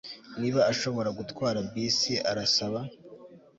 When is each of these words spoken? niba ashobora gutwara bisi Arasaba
niba 0.39 0.61
ashobora 0.71 1.09
gutwara 1.17 1.59
bisi 1.71 2.13
Arasaba 2.31 2.79